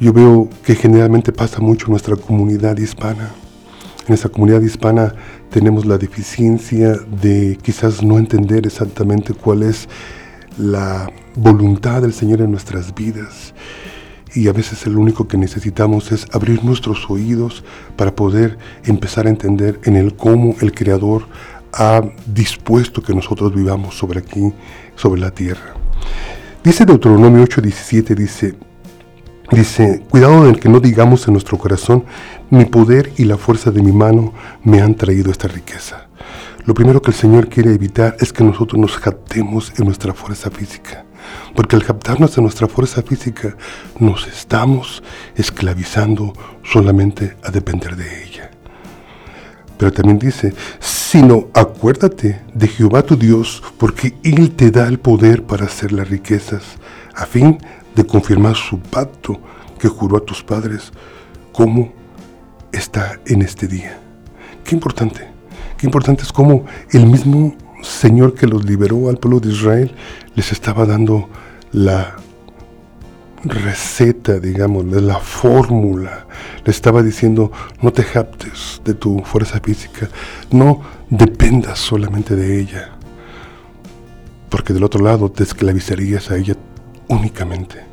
yo 0.00 0.14
veo 0.14 0.48
que 0.64 0.74
generalmente 0.74 1.32
pasa 1.32 1.60
mucho 1.60 1.84
en 1.88 1.90
nuestra 1.90 2.16
comunidad 2.16 2.78
hispana. 2.78 3.34
En 4.06 4.14
esta 4.14 4.28
comunidad 4.28 4.60
hispana 4.62 5.14
tenemos 5.50 5.84
la 5.84 5.98
deficiencia 5.98 6.92
de 7.20 7.58
quizás 7.60 8.04
no 8.04 8.18
entender 8.18 8.64
exactamente 8.64 9.34
cuál 9.34 9.64
es 9.64 9.88
la 10.58 11.10
voluntad 11.34 12.02
del 12.02 12.12
Señor 12.12 12.40
en 12.40 12.52
nuestras 12.52 12.94
vidas. 12.94 13.52
Y 14.32 14.46
a 14.46 14.52
veces 14.52 14.86
el 14.86 14.96
único 14.96 15.26
que 15.26 15.36
necesitamos 15.36 16.12
es 16.12 16.26
abrir 16.32 16.62
nuestros 16.62 17.10
oídos 17.10 17.64
para 17.96 18.14
poder 18.14 18.58
empezar 18.84 19.26
a 19.26 19.30
entender 19.30 19.80
en 19.82 19.96
el 19.96 20.14
cómo 20.14 20.54
el 20.60 20.72
Creador 20.72 21.26
ha 21.72 22.02
dispuesto 22.32 23.02
que 23.02 23.14
nosotros 23.14 23.54
vivamos 23.54 23.96
sobre 23.96 24.20
aquí, 24.20 24.52
sobre 24.94 25.20
la 25.20 25.32
tierra. 25.32 25.74
Dice 26.62 26.84
Deuteronomio 26.84 27.42
8:17, 27.44 28.14
dice, 28.14 28.54
dice, 29.50 30.02
cuidado 30.08 30.44
del 30.44 30.60
que 30.60 30.68
no 30.68 30.80
digamos 30.80 31.26
en 31.26 31.34
nuestro 31.34 31.58
corazón, 31.58 32.04
mi 32.50 32.64
poder 32.64 33.12
y 33.16 33.24
la 33.24 33.36
fuerza 33.36 33.70
de 33.70 33.82
mi 33.82 33.92
mano 33.92 34.32
me 34.62 34.80
han 34.80 34.94
traído 34.94 35.30
esta 35.30 35.48
riqueza. 35.48 36.08
Lo 36.64 36.74
primero 36.74 37.00
que 37.00 37.12
el 37.12 37.16
Señor 37.16 37.48
quiere 37.48 37.72
evitar 37.72 38.16
es 38.18 38.32
que 38.32 38.42
nosotros 38.42 38.80
nos 38.80 38.96
jactemos 38.96 39.72
en 39.78 39.84
nuestra 39.84 40.12
fuerza 40.12 40.50
física. 40.50 41.04
Porque 41.54 41.76
al 41.76 41.84
captarnos 41.84 42.36
en 42.36 42.44
nuestra 42.44 42.66
fuerza 42.66 43.02
física 43.02 43.56
nos 43.98 44.26
estamos 44.26 45.02
esclavizando 45.36 46.32
solamente 46.64 47.36
a 47.42 47.50
depender 47.50 47.96
de 47.96 48.24
ella. 48.24 48.50
Pero 49.78 49.92
también 49.92 50.18
dice, 50.18 50.54
sino 50.80 51.48
acuérdate 51.54 52.40
de 52.54 52.68
Jehová 52.68 53.02
tu 53.02 53.16
Dios, 53.16 53.62
porque 53.78 54.14
Él 54.22 54.50
te 54.52 54.70
da 54.70 54.88
el 54.88 54.98
poder 54.98 55.44
para 55.44 55.66
hacer 55.66 55.92
las 55.92 56.08
riquezas, 56.08 56.62
a 57.14 57.26
fin 57.26 57.58
de 57.58 57.64
confirmar 58.04 58.56
su 58.56 58.78
pacto 58.80 59.38
que 59.78 59.88
juró 59.88 60.18
a 60.18 60.24
tus 60.24 60.42
padres, 60.42 60.92
como 61.52 61.92
está 62.72 63.18
en 63.26 63.42
este 63.42 63.66
día. 63.66 63.98
Qué 64.64 64.74
importante. 64.74 65.28
Qué 65.78 65.86
importante 65.86 66.22
es 66.22 66.32
cómo 66.32 66.64
el 66.90 67.06
mismo 67.06 67.54
Señor 67.82 68.34
que 68.34 68.46
los 68.46 68.64
liberó 68.64 69.08
al 69.08 69.18
pueblo 69.18 69.40
de 69.40 69.50
Israel 69.50 69.94
les 70.34 70.50
estaba 70.52 70.86
dando 70.86 71.28
la 71.72 72.16
receta, 73.44 74.38
digamos, 74.40 74.90
de 74.90 75.00
la 75.00 75.18
fórmula. 75.18 76.26
Le 76.64 76.70
estaba 76.70 77.02
diciendo, 77.02 77.52
no 77.80 77.92
te 77.92 78.02
japtes 78.02 78.80
de 78.84 78.94
tu 78.94 79.20
fuerza 79.20 79.60
física, 79.60 80.08
no 80.50 80.80
dependas 81.10 81.78
solamente 81.78 82.34
de 82.34 82.60
ella, 82.60 82.90
porque 84.48 84.72
del 84.72 84.84
otro 84.84 85.02
lado 85.04 85.30
te 85.30 85.44
esclavizarías 85.44 86.30
a 86.30 86.36
ella 86.36 86.56
únicamente. 87.08 87.85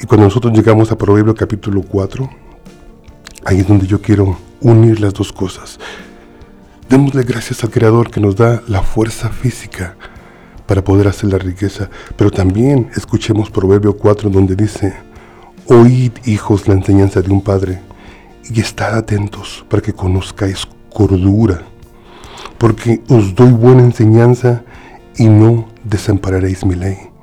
Y 0.00 0.06
cuando 0.06 0.26
nosotros 0.26 0.52
llegamos 0.52 0.90
a 0.90 0.98
Proverbio 0.98 1.34
capítulo 1.34 1.82
4, 1.82 2.28
ahí 3.44 3.60
es 3.60 3.68
donde 3.68 3.86
yo 3.86 4.00
quiero 4.02 4.36
unir 4.60 5.00
las 5.00 5.14
dos 5.14 5.32
cosas. 5.32 5.78
Démosle 6.88 7.22
gracias 7.22 7.62
al 7.62 7.70
Creador 7.70 8.10
que 8.10 8.20
nos 8.20 8.36
da 8.36 8.62
la 8.66 8.82
fuerza 8.82 9.30
física 9.30 9.96
para 10.66 10.82
poder 10.82 11.06
hacer 11.08 11.30
la 11.30 11.38
riqueza, 11.38 11.90
pero 12.16 12.30
también 12.30 12.90
escuchemos 12.96 13.50
Proverbio 13.50 13.96
4 13.96 14.30
donde 14.30 14.56
dice, 14.56 14.94
Oíd 15.66 16.12
hijos 16.26 16.66
la 16.66 16.74
enseñanza 16.74 17.22
de 17.22 17.30
un 17.30 17.40
padre 17.40 17.80
y 18.50 18.60
estad 18.60 18.96
atentos 18.96 19.64
para 19.68 19.80
que 19.82 19.92
conozcáis 19.92 20.66
cordura, 20.92 21.62
porque 22.58 23.00
os 23.08 23.34
doy 23.34 23.52
buena 23.52 23.82
enseñanza 23.82 24.64
y 25.16 25.28
no 25.28 25.68
desampararéis 25.84 26.64
mi 26.64 26.74
ley. 26.74 27.13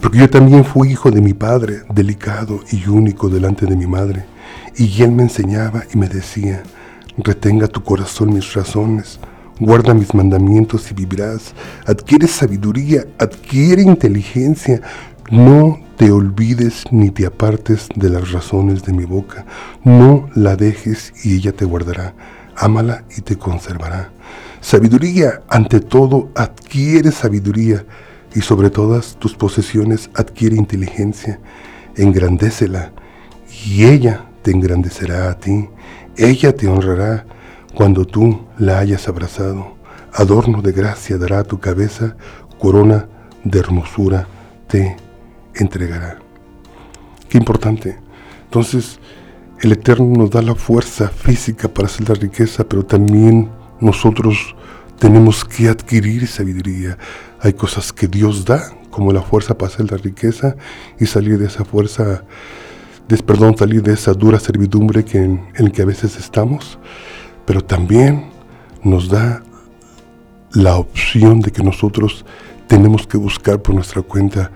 Porque 0.00 0.18
yo 0.18 0.30
también 0.30 0.64
fui 0.64 0.90
hijo 0.90 1.10
de 1.10 1.20
mi 1.20 1.34
padre, 1.34 1.82
delicado 1.92 2.60
y 2.70 2.88
único 2.88 3.28
delante 3.28 3.66
de 3.66 3.76
mi 3.76 3.86
madre, 3.86 4.24
y 4.76 5.02
él 5.02 5.12
me 5.12 5.22
enseñaba 5.22 5.84
y 5.92 5.98
me 5.98 6.08
decía, 6.08 6.62
Retenga 7.18 7.66
tu 7.66 7.82
corazón 7.82 8.34
mis 8.34 8.52
razones, 8.52 9.18
guarda 9.58 9.94
mis 9.94 10.14
mandamientos 10.14 10.90
y 10.90 10.94
vivirás. 10.94 11.54
Adquiere 11.86 12.26
sabiduría, 12.26 13.06
adquiere 13.18 13.82
inteligencia. 13.82 14.82
No 15.30 15.80
te 15.96 16.10
olvides 16.10 16.84
ni 16.90 17.10
te 17.10 17.24
apartes 17.24 17.88
de 17.94 18.10
las 18.10 18.32
razones 18.32 18.82
de 18.82 18.92
mi 18.92 19.06
boca. 19.06 19.46
No 19.82 20.28
la 20.34 20.56
dejes 20.56 21.14
y 21.24 21.36
ella 21.36 21.52
te 21.52 21.64
guardará. 21.64 22.14
Ámala 22.54 23.04
y 23.16 23.22
te 23.22 23.36
conservará. 23.36 24.10
Sabiduría, 24.60 25.40
ante 25.48 25.80
todo, 25.80 26.28
adquiere 26.34 27.12
sabiduría 27.12 27.86
y 28.34 28.40
sobre 28.40 28.70
todas 28.70 29.16
tus 29.16 29.34
posesiones 29.34 30.10
adquiere 30.14 30.56
inteligencia. 30.56 31.40
Engrandécela 31.96 32.92
y 33.66 33.84
ella 33.84 34.26
te 34.42 34.50
engrandecerá 34.50 35.30
a 35.30 35.38
ti. 35.38 35.68
Ella 36.16 36.54
te 36.54 36.68
honrará 36.68 37.26
cuando 37.74 38.04
tú 38.06 38.46
la 38.58 38.78
hayas 38.78 39.08
abrazado. 39.08 39.76
Adorno 40.12 40.62
de 40.62 40.72
gracia 40.72 41.18
dará 41.18 41.40
a 41.40 41.44
tu 41.44 41.60
cabeza, 41.60 42.16
corona 42.58 43.06
de 43.44 43.58
hermosura 43.58 44.26
te 44.66 44.96
entregará. 45.54 46.18
Qué 47.28 47.38
importante. 47.38 47.98
Entonces, 48.44 48.98
el 49.60 49.72
Eterno 49.72 50.06
nos 50.16 50.30
da 50.30 50.42
la 50.42 50.54
fuerza 50.54 51.08
física 51.08 51.68
para 51.68 51.86
hacer 51.86 52.08
la 52.08 52.14
riqueza, 52.14 52.64
pero 52.64 52.84
también 52.84 53.50
nosotros 53.80 54.55
tenemos 54.98 55.44
que 55.44 55.68
adquirir 55.68 56.26
sabiduría. 56.26 56.98
Hay 57.40 57.52
cosas 57.52 57.92
que 57.92 58.08
Dios 58.08 58.44
da, 58.44 58.72
como 58.90 59.12
la 59.12 59.22
fuerza 59.22 59.56
para 59.56 59.72
hacer 59.72 59.90
la 59.90 59.98
riqueza 59.98 60.56
y 60.98 61.06
salir 61.06 61.38
de 61.38 61.46
esa 61.46 61.64
fuerza 61.64 62.24
perdón, 63.24 63.56
salir 63.56 63.82
de 63.82 63.92
esa 63.92 64.12
dura 64.14 64.40
servidumbre 64.40 65.04
en, 65.12 65.46
en 65.54 65.70
que 65.70 65.82
a 65.82 65.84
veces 65.84 66.16
estamos, 66.16 66.78
pero 67.44 67.62
también 67.62 68.30
nos 68.82 69.08
da 69.08 69.42
la 70.52 70.76
opción 70.76 71.40
de 71.40 71.52
que 71.52 71.62
nosotros 71.62 72.24
tenemos 72.66 73.06
que 73.06 73.16
buscar 73.16 73.62
por 73.62 73.74
nuestra 73.74 74.02
cuenta 74.02 74.50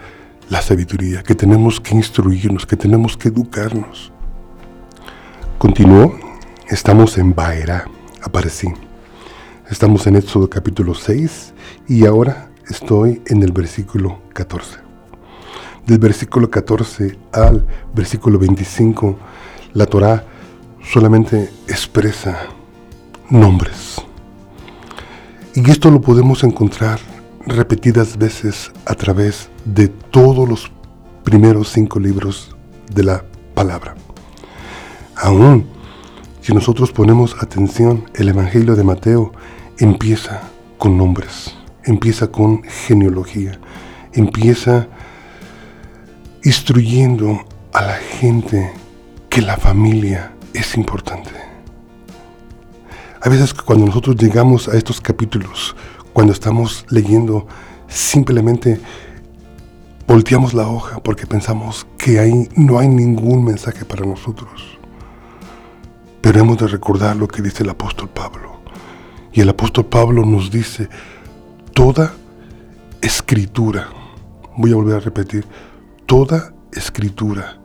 la 0.48 0.60
sabiduría, 0.62 1.22
que 1.22 1.34
tenemos 1.34 1.80
que 1.80 1.94
instruirnos, 1.94 2.66
que 2.66 2.76
tenemos 2.76 3.16
que 3.16 3.28
educarnos. 3.28 4.12
Continuó, 5.58 6.18
estamos 6.68 7.18
en 7.18 7.34
Baera, 7.34 7.84
aparecí. 8.22 8.89
Estamos 9.70 10.04
en 10.08 10.16
Éxodo 10.16 10.50
capítulo 10.50 10.94
6 10.94 11.54
y 11.86 12.04
ahora 12.04 12.50
estoy 12.68 13.22
en 13.26 13.44
el 13.44 13.52
versículo 13.52 14.18
14 14.34 14.78
del 15.86 15.98
versículo 16.00 16.50
14 16.50 17.16
al 17.32 17.64
versículo 17.94 18.40
25, 18.40 19.16
la 19.74 19.86
Torah 19.86 20.24
solamente 20.82 21.50
expresa 21.68 22.48
nombres. 23.28 24.02
Y 25.54 25.70
esto 25.70 25.88
lo 25.92 26.00
podemos 26.00 26.42
encontrar 26.42 26.98
repetidas 27.46 28.18
veces 28.18 28.72
a 28.86 28.96
través 28.96 29.50
de 29.64 29.86
todos 29.86 30.48
los 30.48 30.72
primeros 31.22 31.68
cinco 31.68 32.00
libros 32.00 32.56
de 32.92 33.04
la 33.04 33.24
palabra. 33.54 33.94
Aún 35.14 35.80
si 36.40 36.54
nosotros 36.54 36.90
ponemos 36.90 37.36
atención, 37.40 38.04
el 38.14 38.30
Evangelio 38.30 38.74
de 38.74 38.82
Mateo 38.82 39.32
empieza 39.80 40.42
con 40.78 40.96
nombres, 40.96 41.56
empieza 41.84 42.30
con 42.30 42.62
genealogía, 42.62 43.58
empieza 44.12 44.86
instruyendo 46.44 47.44
a 47.72 47.82
la 47.82 47.94
gente 47.94 48.72
que 49.28 49.40
la 49.40 49.56
familia 49.56 50.32
es 50.52 50.76
importante. 50.76 51.30
A 53.22 53.28
veces 53.28 53.54
cuando 53.54 53.86
nosotros 53.86 54.16
llegamos 54.16 54.68
a 54.68 54.76
estos 54.76 55.00
capítulos, 55.00 55.74
cuando 56.12 56.32
estamos 56.32 56.84
leyendo, 56.90 57.46
simplemente 57.88 58.80
volteamos 60.06 60.54
la 60.54 60.68
hoja 60.68 61.02
porque 61.02 61.26
pensamos 61.26 61.86
que 61.96 62.18
ahí 62.18 62.48
no 62.54 62.78
hay 62.78 62.88
ningún 62.88 63.44
mensaje 63.44 63.84
para 63.84 64.04
nosotros. 64.04 64.78
Pero 66.20 66.40
hemos 66.40 66.58
de 66.58 66.66
recordar 66.66 67.16
lo 67.16 67.28
que 67.28 67.40
dice 67.40 67.62
el 67.62 67.70
apóstol 67.70 68.10
Pablo. 68.10 68.59
Y 69.32 69.40
el 69.40 69.48
apóstol 69.48 69.86
Pablo 69.86 70.24
nos 70.24 70.50
dice, 70.50 70.88
toda 71.72 72.14
escritura, 73.00 73.88
voy 74.56 74.72
a 74.72 74.76
volver 74.76 74.96
a 74.96 75.00
repetir, 75.00 75.46
toda 76.06 76.52
escritura 76.72 77.60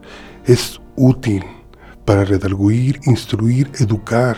es 0.46 0.80
útil 0.96 1.44
para 2.06 2.24
redarguir, 2.24 3.00
instruir, 3.06 3.72
educar. 3.80 4.38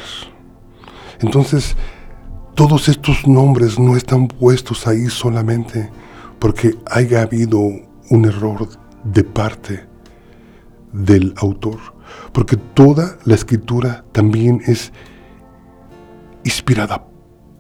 Entonces, 1.20 1.76
todos 2.56 2.88
estos 2.88 3.28
nombres 3.28 3.78
no 3.78 3.98
están 3.98 4.28
puestos 4.30 4.88
ahí 4.88 5.08
solamente 5.08 5.90
porque 6.40 6.76
haya 6.90 7.24
habido 7.24 7.60
un 7.60 8.26
error 8.26 8.70
de 9.04 9.24
parte 9.24 9.86
del 10.94 11.34
autor, 11.38 11.78
porque 12.32 12.56
toda 12.56 13.18
la 13.26 13.36
escritura 13.36 14.06
también 14.14 14.62
es 14.66 14.94
inspirada 16.46 17.06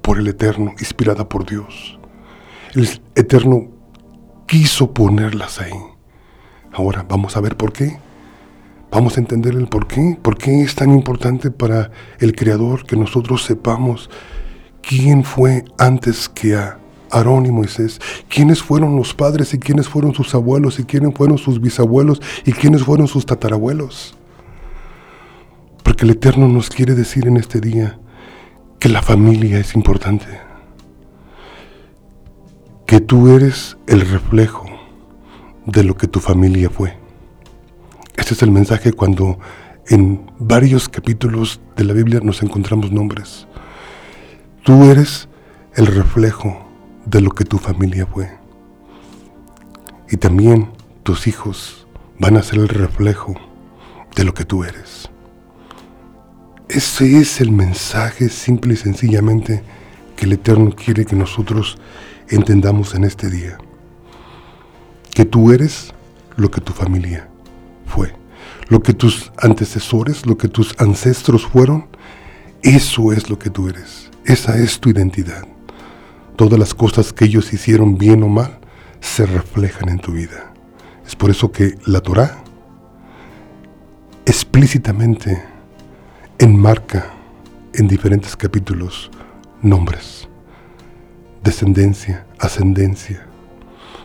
por 0.07 0.19
el 0.19 0.27
Eterno, 0.29 0.73
inspirada 0.79 1.27
por 1.27 1.45
Dios. 1.45 1.99
El 2.73 2.87
Eterno 3.13 3.67
quiso 4.45 4.93
ponerlas 4.93 5.59
ahí. 5.59 5.73
Ahora 6.71 7.05
vamos 7.09 7.35
a 7.35 7.41
ver 7.41 7.57
por 7.57 7.73
qué. 7.73 7.99
Vamos 8.89 9.17
a 9.17 9.19
entender 9.19 9.53
el 9.53 9.67
por 9.67 9.85
qué. 9.85 10.17
¿Por 10.21 10.37
qué 10.37 10.61
es 10.61 10.75
tan 10.75 10.91
importante 10.91 11.51
para 11.51 11.91
el 12.19 12.33
Creador 12.33 12.85
que 12.85 12.95
nosotros 12.95 13.43
sepamos 13.43 14.09
quién 14.81 15.25
fue 15.25 15.65
antes 15.77 16.29
que 16.29 16.55
a 16.55 16.79
Aarón 17.11 17.45
y 17.45 17.51
Moisés? 17.51 17.99
¿Quiénes 18.29 18.63
fueron 18.63 18.95
los 18.95 19.13
padres 19.13 19.53
y 19.53 19.59
quiénes 19.59 19.89
fueron 19.89 20.13
sus 20.13 20.33
abuelos 20.33 20.79
y 20.79 20.85
quiénes 20.85 21.13
fueron 21.15 21.37
sus 21.37 21.59
bisabuelos 21.59 22.21
y 22.45 22.53
quiénes 22.53 22.83
fueron 22.83 23.09
sus 23.09 23.25
tatarabuelos? 23.25 24.15
Porque 25.83 26.05
el 26.05 26.11
Eterno 26.11 26.47
nos 26.47 26.69
quiere 26.69 26.95
decir 26.95 27.27
en 27.27 27.35
este 27.35 27.59
día 27.59 27.99
que 28.79 28.89
la 28.89 29.01
familia 29.01 29.60
es 29.60 29.75
importante. 29.75 30.25
Que 32.86 33.01
tú 33.01 33.29
eres 33.29 33.77
el 33.88 34.01
reflejo 34.01 34.65
de 35.65 35.84
lo 35.84 35.98
que 35.98 36.07
tu 36.07 36.19
familia 36.19 36.69
fue. 36.69 36.98
Este 38.15 38.34
es 38.34 38.41
el 38.43 38.51
mensaje 38.51 38.93
cuando 38.93 39.39
en 39.88 40.31
varios 40.39 40.89
capítulos 40.89 41.60
de 41.75 41.86
la 41.86 41.93
Biblia 41.93 42.19
nos 42.22 42.43
encontramos 42.43 42.91
nombres. 42.91 43.48
Tú 44.63 44.84
eres 44.86 45.27
el 45.75 45.88
reflejo 45.88 46.67
de 47.05 47.21
lo 47.21 47.32
que 47.32 47.45
tu 47.45 47.58
familia 47.58 48.06
fue. 48.06 48.30
Y 50.10 50.17
también 50.17 50.71
tus 51.04 51.28
hijos 51.28 51.88
van 52.19 52.38
a 52.38 52.43
ser 52.43 52.60
el 52.60 52.67
reflejo 52.69 53.36
de 54.15 54.23
lo 54.23 54.34
que 54.34 54.45
tú 54.45 54.63
eres. 54.63 55.10
Ese 56.69 57.19
es 57.19 57.39
el 57.39 57.51
mensaje 57.51 58.27
simple 58.27 58.73
y 58.73 58.77
sencillamente 58.77 59.63
que 60.17 60.25
el 60.25 60.34
Eterno 60.34 60.71
quiere 60.71 61.06
que 61.06 61.15
nosotros 61.15 61.77
entendamos 62.27 62.93
en 62.93 63.06
este 63.06 63.30
día. 63.30 63.58
Que 65.13 65.23
tú 65.23 65.53
eres 65.53 65.93
lo 66.36 66.51
que 66.51 66.60
tu 66.60 66.73
familia 66.73 67.30
fue. 67.86 68.13
Lo 68.67 68.82
que 68.82 68.93
tus 68.93 69.32
antecesores, 69.38 70.25
lo 70.25 70.38
que 70.38 70.49
tus 70.49 70.75
ancestros 70.77 71.47
fueron, 71.47 71.88
eso 72.63 73.13
es 73.13 73.30
lo 73.30 73.39
que 73.39 73.49
tú 73.49 73.69
eres. 73.69 74.10
Esa 74.25 74.58
es 74.58 74.82
tu 74.82 74.89
identidad. 74.89 75.47
Todas 76.36 76.60
las 76.60 76.73
cosas 76.73 77.13
que 77.13 77.25
ellos 77.25 77.53
hicieron 77.53 77.97
bien 77.97 78.23
o 78.23 78.27
mal 78.27 78.60
se 78.99 79.25
reflejan 79.25 79.88
en 79.88 79.99
tu 79.99 80.12
vida. 80.12 80.53
Es 81.06 81.15
por 81.15 81.30
eso 81.30 81.49
que 81.49 81.77
la 81.86 82.01
Torah 82.01 82.43
explícitamente 84.25 85.41
enmarca 86.39 87.13
en 87.73 87.88
diferentes 87.88 88.36
capítulos 88.36 89.12
nombres, 89.62 90.28
descendencia, 91.43 92.26
ascendencia, 92.39 93.26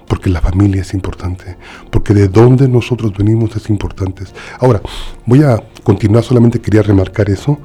porque 0.09 0.31
la 0.31 0.41
familia 0.41 0.83
es 0.83 0.95
importante, 0.95 1.57
porque 1.91 2.15
de 2.15 2.29
dónde 2.29 2.69
nosotros 2.69 3.13
venimos 3.17 3.55
es 3.57 3.69
importante. 3.71 4.25
Ahora, 4.61 4.81
voy 5.27 5.43
a 5.43 5.63
continuar, 5.83 6.25
solamente 6.25 6.61
quería 6.61 6.83
remarcar 6.83 7.31
eso, 7.31 7.59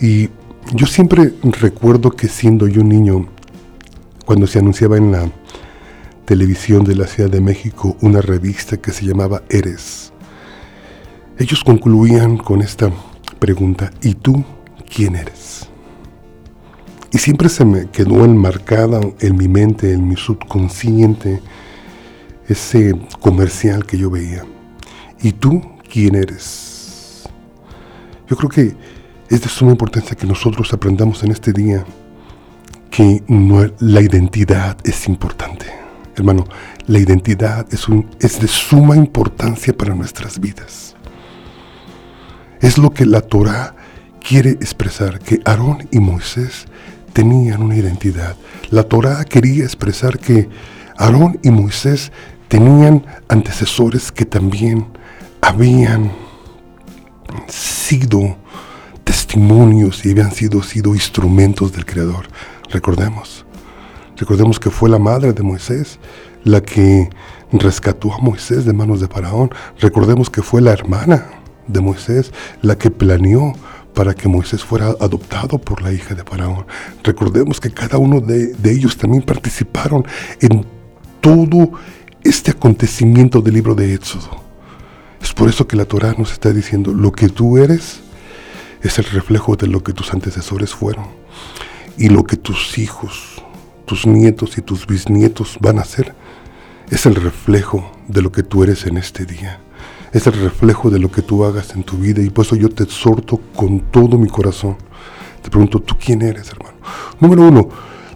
y 0.00 0.28
yo 0.74 0.86
siempre 0.86 1.34
recuerdo 1.42 2.10
que 2.10 2.28
siendo 2.28 2.66
yo 2.66 2.82
niño, 2.82 3.28
cuando 4.24 4.46
se 4.46 4.58
anunciaba 4.58 4.96
en 4.96 5.12
la 5.12 5.30
televisión 6.24 6.84
de 6.84 6.94
la 6.94 7.06
Ciudad 7.06 7.30
de 7.30 7.40
México 7.40 7.96
una 8.00 8.20
revista 8.20 8.76
que 8.76 8.92
se 8.92 9.04
llamaba 9.04 9.42
Eres, 9.48 10.12
ellos 11.38 11.64
concluían 11.64 12.36
con 12.36 12.62
esta 12.62 12.90
pregunta, 13.42 13.90
¿y 14.02 14.14
tú 14.14 14.44
quién 14.88 15.16
eres? 15.16 15.68
Y 17.10 17.18
siempre 17.18 17.48
se 17.48 17.64
me 17.64 17.90
quedó 17.90 18.24
enmarcada 18.24 19.00
en 19.18 19.36
mi 19.36 19.48
mente, 19.48 19.92
en 19.92 20.06
mi 20.06 20.14
subconsciente, 20.14 21.42
ese 22.46 22.94
comercial 23.18 23.84
que 23.84 23.98
yo 23.98 24.10
veía. 24.10 24.44
¿Y 25.20 25.32
tú 25.32 25.60
quién 25.92 26.14
eres? 26.14 27.24
Yo 28.28 28.36
creo 28.36 28.48
que 28.48 28.76
es 29.28 29.42
de 29.42 29.48
suma 29.48 29.72
importancia 29.72 30.16
que 30.16 30.26
nosotros 30.28 30.72
aprendamos 30.72 31.24
en 31.24 31.32
este 31.32 31.52
día 31.52 31.84
que 32.92 33.24
la 33.80 34.00
identidad 34.00 34.76
es 34.84 35.08
importante. 35.08 35.66
Hermano, 36.14 36.44
la 36.86 37.00
identidad 37.00 37.66
es, 37.74 37.88
un, 37.88 38.08
es 38.20 38.40
de 38.40 38.46
suma 38.46 38.96
importancia 38.96 39.76
para 39.76 39.96
nuestras 39.96 40.38
vidas. 40.38 40.91
Es 42.62 42.78
lo 42.78 42.90
que 42.90 43.06
la 43.06 43.20
Torah 43.22 43.74
quiere 44.20 44.50
expresar, 44.50 45.18
que 45.18 45.40
Aarón 45.44 45.88
y 45.90 45.98
Moisés 45.98 46.66
tenían 47.12 47.60
una 47.60 47.76
identidad. 47.76 48.36
La 48.70 48.84
Torah 48.84 49.24
quería 49.24 49.64
expresar 49.64 50.20
que 50.20 50.48
Aarón 50.96 51.40
y 51.42 51.50
Moisés 51.50 52.12
tenían 52.46 53.04
antecesores 53.28 54.12
que 54.12 54.24
también 54.24 54.86
habían 55.40 56.12
sido 57.48 58.36
testimonios 59.02 60.06
y 60.06 60.12
habían 60.12 60.30
sido, 60.30 60.62
sido 60.62 60.94
instrumentos 60.94 61.72
del 61.72 61.84
Creador. 61.84 62.28
Recordemos, 62.70 63.44
recordemos 64.16 64.60
que 64.60 64.70
fue 64.70 64.88
la 64.88 65.00
madre 65.00 65.32
de 65.32 65.42
Moisés 65.42 65.98
la 66.44 66.60
que 66.60 67.10
rescató 67.50 68.14
a 68.14 68.18
Moisés 68.18 68.64
de 68.64 68.72
manos 68.72 69.00
de 69.00 69.08
Faraón. 69.08 69.50
Recordemos 69.80 70.30
que 70.30 70.42
fue 70.42 70.60
la 70.60 70.72
hermana 70.72 71.41
de 71.72 71.80
Moisés, 71.80 72.32
la 72.60 72.76
que 72.76 72.90
planeó 72.90 73.54
para 73.94 74.14
que 74.14 74.28
Moisés 74.28 74.64
fuera 74.64 74.94
adoptado 75.00 75.58
por 75.58 75.82
la 75.82 75.92
hija 75.92 76.14
de 76.14 76.24
Faraón. 76.24 76.66
Recordemos 77.02 77.60
que 77.60 77.70
cada 77.70 77.98
uno 77.98 78.20
de, 78.20 78.54
ellos 78.64 78.96
también 78.96 79.22
participaron 79.22 80.06
en 80.40 80.64
todo 81.20 81.72
este 82.24 82.52
acontecimiento 82.52 83.40
del 83.40 83.54
libro 83.54 83.74
de 83.74 83.94
Éxodo. 83.94 84.42
Es 85.20 85.32
por 85.32 85.48
eso 85.48 85.66
que 85.66 85.76
la 85.76 85.84
Torah 85.84 86.14
nos 86.16 86.32
está 86.32 86.52
diciendo, 86.52 86.92
lo 86.92 87.12
que 87.12 87.28
tú 87.28 87.58
eres 87.58 88.00
es 88.82 88.98
el 88.98 89.04
reflejo 89.04 89.56
de 89.56 89.68
lo 89.68 89.84
que 89.84 89.92
tus 89.92 90.12
antecesores 90.12 90.74
fueron. 90.74 91.06
Y 91.96 92.08
lo 92.08 92.24
que 92.24 92.36
tus 92.36 92.78
hijos, 92.78 93.42
tus 93.84 94.06
nietos 94.06 94.56
y 94.58 94.62
tus 94.62 94.86
bisnietos 94.86 95.58
van 95.60 95.78
a 95.78 95.84
ser, 95.84 96.14
es 96.90 97.06
el 97.06 97.14
reflejo 97.14 97.92
de 98.08 98.22
lo 98.22 98.32
que 98.32 98.42
tú 98.42 98.64
eres 98.64 98.86
en 98.86 98.96
este 98.96 99.24
día 99.24 99.60
es 100.12 100.26
el 100.26 100.34
reflejo 100.34 100.90
de 100.90 100.98
lo 100.98 101.10
que 101.10 101.22
tú 101.22 101.44
hagas 101.44 101.74
en 101.74 101.82
tu 101.82 101.96
vida 101.96 102.22
y 102.22 102.30
por 102.30 102.44
eso 102.44 102.56
yo 102.56 102.68
te 102.68 102.84
exhorto 102.84 103.40
con 103.56 103.80
todo 103.80 104.18
mi 104.18 104.28
corazón. 104.28 104.76
Te 105.42 105.50
pregunto, 105.50 105.80
¿tú 105.80 105.96
quién 105.98 106.22
eres, 106.22 106.50
hermano? 106.50 106.76
Número 107.18 107.42
uno, 107.42 107.68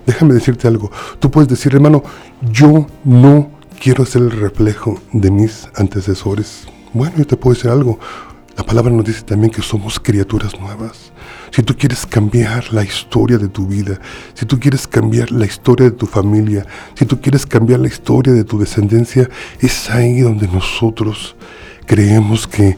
déjame 0.05 0.35
decirte 0.35 0.69
algo. 0.69 0.91
Tú 1.19 1.31
puedes 1.31 1.49
decir, 1.49 1.75
hermano, 1.75 2.03
yo 2.53 2.87
no 3.05 3.51
quiero 3.81 4.05
ser 4.05 4.23
el 4.23 4.31
reflejo 4.31 5.01
de 5.13 5.31
mis 5.31 5.69
antecesores. 5.75 6.67
Bueno, 6.93 7.17
yo 7.17 7.27
te 7.27 7.37
puedo 7.37 7.55
decir 7.55 7.71
algo. 7.71 7.99
La 8.57 8.65
palabra 8.65 8.91
nos 8.91 9.05
dice 9.05 9.23
también 9.23 9.51
que 9.51 9.61
somos 9.61 10.01
criaturas 10.01 10.59
nuevas. 10.59 11.13
Si 11.51 11.63
tú 11.63 11.77
quieres 11.77 12.07
cambiar 12.07 12.73
la 12.73 12.85
historia 12.85 13.39
de 13.39 13.49
tu 13.49 13.67
vida, 13.67 14.01
si 14.35 14.47
tú 14.47 14.59
quieres 14.59 14.87
cambiar 14.87 15.31
la 15.31 15.45
historia 15.45 15.91
de 15.91 15.97
tu 15.97 16.07
familia, 16.07 16.67
si 16.95 17.05
tú 17.05 17.21
quieres 17.21 17.45
cambiar 17.45 17.81
la 17.81 17.89
historia 17.89 18.33
de 18.33 18.45
tu 18.45 18.59
descendencia, 18.59 19.29
es 19.61 19.91
ahí 19.91 20.21
donde 20.21 20.49
nosotros 20.49 21.37
creemos 21.87 22.47
que 22.47 22.77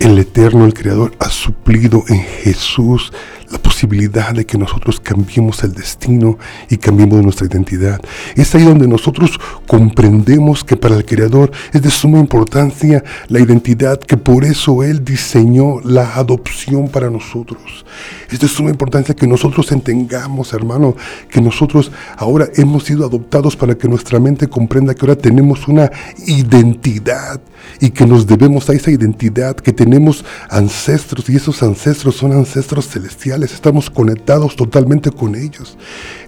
el 0.00 0.18
Eterno, 0.18 0.66
el 0.66 0.74
Creador, 0.74 1.14
ha 1.18 1.30
suplido 1.30 2.04
en 2.08 2.20
Jesús 2.20 3.12
la 3.50 3.58
posibilidad 3.58 4.32
de 4.32 4.44
que 4.44 4.58
nosotros 4.58 5.00
cambiemos 5.00 5.62
el 5.64 5.74
destino 5.74 6.38
y 6.70 6.76
cambiemos 6.76 7.22
nuestra 7.22 7.46
identidad. 7.46 8.00
Es 8.36 8.54
ahí 8.54 8.64
donde 8.64 8.88
nosotros 8.88 9.38
comprendemos 9.66 10.64
que 10.64 10.76
para 10.76 10.96
el 10.96 11.04
Creador 11.04 11.50
es 11.72 11.82
de 11.82 11.90
suma 11.90 12.18
importancia 12.18 13.04
la 13.28 13.40
identidad, 13.40 13.98
que 13.98 14.16
por 14.16 14.44
eso 14.44 14.82
Él 14.82 15.04
diseñó 15.04 15.80
la 15.80 16.14
adopción 16.14 16.88
para 16.88 17.10
nosotros. 17.10 17.84
Es 18.30 18.40
de 18.40 18.48
suma 18.48 18.70
importancia 18.70 19.14
que 19.14 19.26
nosotros 19.26 19.70
entendamos, 19.72 20.52
hermano, 20.52 20.96
que 21.28 21.40
nosotros 21.40 21.92
ahora 22.16 22.48
hemos 22.56 22.84
sido 22.84 23.06
adoptados 23.06 23.56
para 23.56 23.76
que 23.76 23.88
nuestra 23.88 24.18
mente 24.18 24.48
comprenda 24.48 24.94
que 24.94 25.02
ahora 25.02 25.16
tenemos 25.16 25.68
una 25.68 25.90
identidad 26.26 27.40
y 27.80 27.90
que 27.90 28.06
nos 28.06 28.26
debemos 28.26 28.68
a 28.68 28.74
esa 28.74 28.90
identidad, 28.90 29.56
que 29.56 29.72
tenemos 29.72 30.24
ancestros 30.48 31.28
y 31.28 31.36
esos 31.36 31.62
ancestros 31.62 32.16
son 32.16 32.32
ancestros 32.32 32.88
celestiales, 32.88 33.33
estamos 33.42 33.90
conectados 33.90 34.56
totalmente 34.56 35.10
con 35.10 35.34
ellos. 35.34 35.76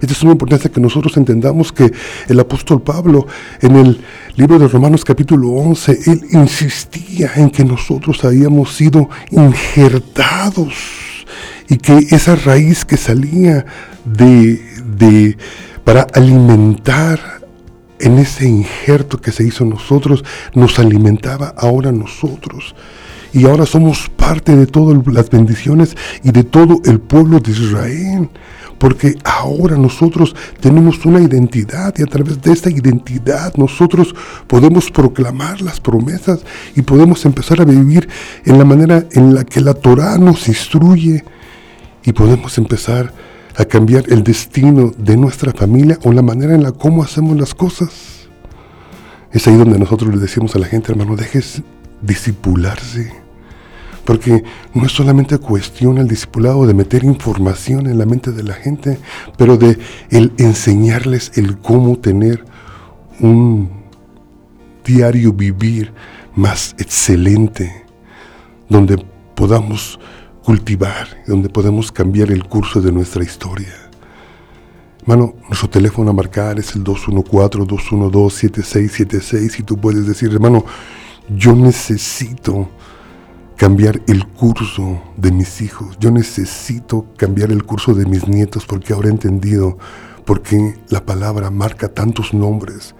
Esto 0.01 0.13
es 0.13 0.21
una 0.23 0.33
importancia 0.33 0.71
que 0.71 0.81
nosotros 0.81 1.15
entendamos 1.17 1.71
que 1.71 1.91
el 2.27 2.39
apóstol 2.39 2.81
Pablo 2.81 3.27
en 3.61 3.75
el 3.75 4.01
libro 4.35 4.59
de 4.59 4.67
Romanos 4.67 5.03
capítulo 5.05 5.49
11, 5.49 5.99
él 6.07 6.21
insistía 6.31 7.31
en 7.35 7.49
que 7.49 7.63
nosotros 7.63 8.23
habíamos 8.23 8.73
sido 8.75 9.09
injertados 9.31 10.73
y 11.69 11.77
que 11.77 11.97
esa 12.11 12.35
raíz 12.35 12.85
que 12.85 12.97
salía 12.97 13.65
de, 14.05 14.61
de 14.97 15.37
para 15.83 16.01
alimentar 16.13 17.41
en 17.99 18.19
ese 18.19 18.47
injerto 18.47 19.19
que 19.19 19.31
se 19.31 19.43
hizo 19.43 19.65
nosotros, 19.65 20.23
nos 20.53 20.79
alimentaba 20.79 21.53
ahora 21.57 21.91
nosotros. 21.91 22.75
Y 23.33 23.45
ahora 23.45 23.65
somos 23.65 24.09
parte 24.15 24.55
de 24.55 24.67
todas 24.67 25.05
las 25.07 25.29
bendiciones 25.29 25.95
y 26.23 26.31
de 26.31 26.43
todo 26.43 26.81
el 26.85 26.99
pueblo 26.99 27.39
de 27.39 27.51
Israel. 27.51 28.29
Porque 28.77 29.15
ahora 29.23 29.75
nosotros 29.75 30.35
tenemos 30.59 31.03
una 31.05 31.19
identidad 31.19 31.95
y 31.97 32.03
a 32.03 32.05
través 32.05 32.39
de 32.41 32.53
esta 32.53 32.69
identidad 32.69 33.55
nosotros 33.55 34.13
podemos 34.45 34.91
proclamar 34.91 35.61
las 35.61 35.79
promesas 35.79 36.41
y 36.75 36.83
podemos 36.83 37.25
empezar 37.25 37.59
a 37.59 37.65
vivir 37.65 38.07
en 38.45 38.59
la 38.59 38.65
manera 38.65 39.05
en 39.13 39.33
la 39.33 39.43
que 39.43 39.61
la 39.61 39.73
Torah 39.73 40.17
nos 40.19 40.47
instruye 40.47 41.23
y 42.03 42.13
podemos 42.13 42.57
empezar 42.59 43.11
a 43.57 43.65
cambiar 43.65 44.03
el 44.09 44.23
destino 44.23 44.91
de 44.95 45.17
nuestra 45.17 45.51
familia 45.51 45.97
o 46.03 46.11
la 46.11 46.21
manera 46.21 46.53
en 46.53 46.61
la 46.61 46.71
cómo 46.71 47.03
hacemos 47.03 47.35
las 47.37 47.55
cosas. 47.55 48.27
Es 49.31 49.47
ahí 49.47 49.55
donde 49.55 49.79
nosotros 49.79 50.13
le 50.13 50.21
decimos 50.21 50.55
a 50.55 50.59
la 50.59 50.67
gente, 50.67 50.91
hermano, 50.91 51.15
dejes 51.15 51.63
disipularse. 52.01 53.13
Porque 54.05 54.43
no 54.73 54.85
es 54.85 54.93
solamente 54.93 55.37
cuestión 55.37 55.97
el 55.97 56.07
discipulado 56.07 56.65
de 56.65 56.73
meter 56.73 57.03
información 57.03 57.87
en 57.87 57.97
la 57.97 58.05
mente 58.05 58.31
de 58.31 58.43
la 58.43 58.53
gente, 58.53 58.99
pero 59.37 59.57
de 59.57 59.77
el 60.09 60.31
enseñarles 60.37 61.33
el 61.35 61.57
cómo 61.57 61.97
tener 61.97 62.45
un 63.19 63.69
diario 64.85 65.33
vivir 65.33 65.91
más 66.35 66.73
excelente, 66.77 67.83
donde 68.69 69.03
podamos 69.35 69.99
cultivar, 70.43 71.07
donde 71.27 71.49
podemos 71.49 71.91
cambiar 71.91 72.31
el 72.31 72.45
curso 72.45 72.79
de 72.79 72.93
nuestra 72.93 73.23
historia. 73.23 73.73
Hermano, 75.01 75.35
nuestro 75.47 75.69
teléfono 75.69 76.11
a 76.11 76.13
marcar 76.13 76.59
es 76.59 76.75
el 76.75 76.83
214-212-7676 76.83 79.59
y 79.59 79.63
tú 79.63 79.77
puedes 79.77 80.05
decir, 80.07 80.31
hermano, 80.31 80.63
yo 81.29 81.55
necesito 81.55 82.69
cambiar 83.55 84.01
el 84.07 84.27
curso 84.27 85.01
de 85.17 85.31
mis 85.31 85.61
hijos, 85.61 85.97
yo 85.99 86.11
necesito 86.11 87.07
cambiar 87.17 87.51
el 87.51 87.63
curso 87.63 87.93
de 87.93 88.05
mis 88.05 88.27
nietos 88.27 88.65
porque 88.65 88.93
ahora 88.93 89.09
he 89.09 89.11
entendido 89.11 89.77
por 90.25 90.41
qué 90.41 90.77
la 90.89 91.05
palabra 91.05 91.49
marca 91.49 91.87
tantos 91.87 92.33
nombres, 92.33 92.93